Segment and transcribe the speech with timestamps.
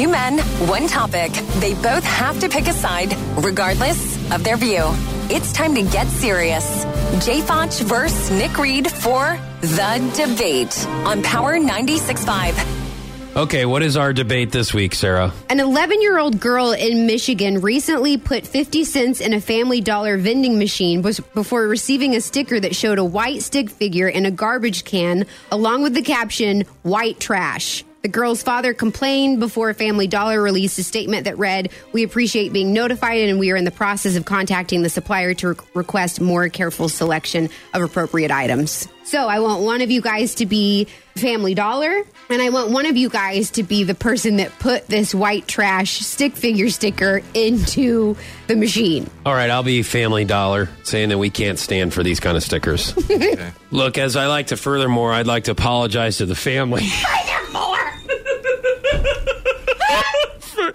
[0.00, 1.30] Two men, one topic.
[1.60, 4.82] They both have to pick a side, regardless of their view.
[5.28, 6.86] It's time to get serious.
[7.22, 13.36] Jay Foch versus Nick Reed for The Debate on Power 96.5.
[13.36, 15.34] Okay, what is our debate this week, Sarah?
[15.50, 20.16] An 11 year old girl in Michigan recently put 50 cents in a Family Dollar
[20.16, 24.84] vending machine before receiving a sticker that showed a white stick figure in a garbage
[24.84, 27.84] can, along with the caption, White Trash.
[28.02, 32.72] The girl's father complained before Family Dollar released a statement that read, We appreciate being
[32.72, 36.48] notified and we are in the process of contacting the supplier to re- request more
[36.48, 38.88] careful selection of appropriate items.
[39.04, 42.86] So I want one of you guys to be Family Dollar, and I want one
[42.86, 47.20] of you guys to be the person that put this white trash stick figure sticker
[47.34, 49.10] into the machine.
[49.26, 52.42] All right, I'll be Family Dollar, saying that we can't stand for these kind of
[52.42, 52.94] stickers.
[53.70, 56.86] Look, as I like to furthermore, I'd like to apologize to the family.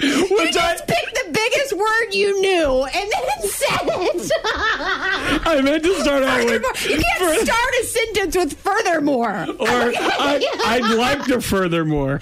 [0.01, 4.31] You just picked the biggest word you knew and then said it.
[4.45, 6.63] I meant to start out with.
[6.89, 9.45] You can't start a sentence with furthermore.
[9.59, 12.19] Or I, I'd like to furthermore.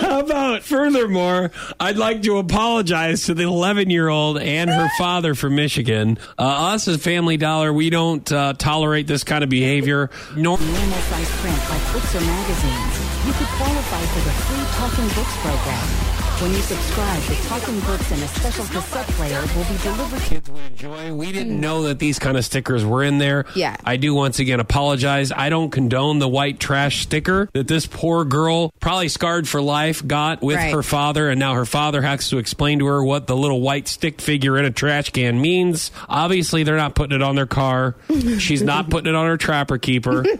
[0.00, 1.50] How about furthermore?
[1.80, 6.18] I'd like to apologize to the 11 year old and her father from Michigan.
[6.38, 10.10] Uh, us as Family Dollar, we don't uh, tolerate this kind of behavior.
[10.36, 15.08] Nor normal size print like books or magazines, you could qualify for the free Talking
[15.14, 16.23] Books program.
[16.40, 20.28] When you subscribe, the Talking Books and a special cassette player will be delivered to
[20.28, 21.14] kids would enjoy.
[21.14, 21.60] We didn't hmm.
[21.60, 23.46] know that these kind of stickers were in there.
[23.54, 23.76] Yeah.
[23.84, 25.30] I do once again apologize.
[25.30, 30.04] I don't condone the white trash sticker that this poor girl, probably scarred for life,
[30.04, 30.72] got with Right.
[30.72, 33.86] her father, and now her father has to explain to her what the little white
[33.86, 35.92] stick figure in a trash can means.
[36.08, 37.94] Obviously, they're not putting it on their car.
[38.38, 40.24] She's not putting it on her trapper keeper.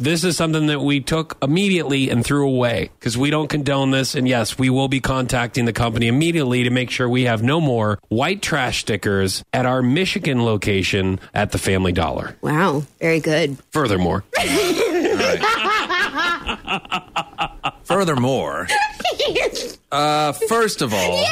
[0.00, 4.14] This is something that we took immediately and threw away because we don't condone this.
[4.14, 7.60] And yes, we will be contacting the company immediately to make sure we have no
[7.60, 12.36] more white trash stickers at our Michigan location at the Family Dollar.
[12.42, 13.58] Wow, very good.
[13.72, 14.22] Furthermore,
[17.82, 18.68] Furthermore,
[19.90, 21.24] uh, first of all,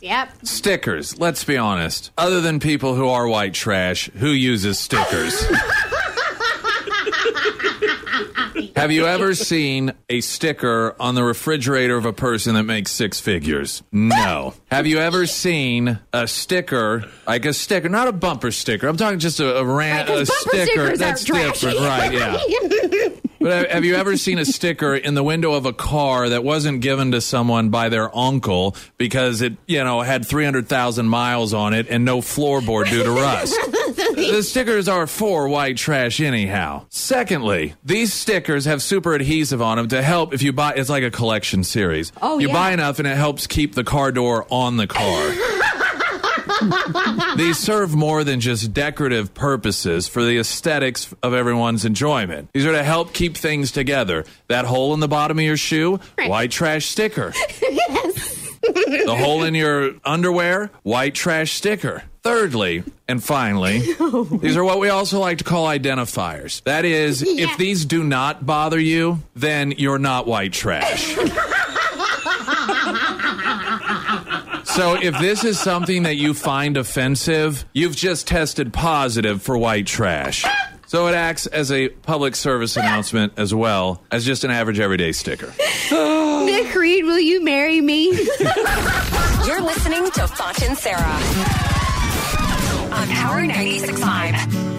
[0.00, 0.44] yep.
[0.44, 1.20] stickers.
[1.20, 2.10] Let's be honest.
[2.18, 5.40] Other than people who are white trash, who uses stickers?
[8.80, 13.20] Have you ever seen a sticker on the refrigerator of a person that makes six
[13.20, 13.82] figures?
[13.92, 14.54] No.
[14.70, 18.88] Have you ever seen a sticker, like a sticker, not a bumper sticker?
[18.88, 22.12] I'm talking just a, a, ran- Right, a sticker that's different, right?
[22.12, 23.08] Yeah.
[23.42, 26.44] But have- have you ever seen a sticker in the window of a car that
[26.44, 31.72] wasn't given to someone by their uncle because it, you know, had 300,000 miles on
[31.72, 33.58] it and no floorboard due to rust?
[34.20, 36.86] the stickers are for white trash anyhow.
[36.90, 41.02] Secondly, these stickers have super adhesive on them to help if you buy it's like
[41.02, 42.12] a collection series.
[42.20, 42.54] Oh, you yeah.
[42.54, 45.32] buy enough and it helps keep the car door on the car.
[47.36, 52.50] These serve more than just decorative purposes for the aesthetics of everyone's enjoyment.
[52.52, 54.24] These are to help keep things together.
[54.48, 57.32] That hole in the bottom of your shoe, white trash sticker.
[57.62, 58.36] yes.
[58.62, 62.02] The hole in your underwear, white trash sticker.
[62.22, 63.78] Thirdly, and finally,
[64.40, 66.62] these are what we also like to call identifiers.
[66.64, 71.16] That is, if these do not bother you, then you're not white trash.
[74.64, 79.86] So if this is something that you find offensive, you've just tested positive for white
[79.86, 80.44] trash.
[80.86, 85.10] So it acts as a public service announcement as well as just an average everyday
[85.12, 85.52] sticker.
[86.44, 88.06] Nick Reed, will you marry me?
[89.46, 91.89] You're listening to Foch and Sarah
[92.92, 94.69] on Power 96.5.